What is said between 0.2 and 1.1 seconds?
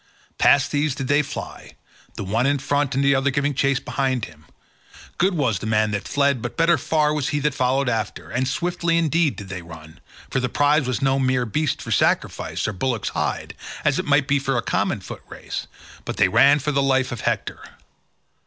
Past these did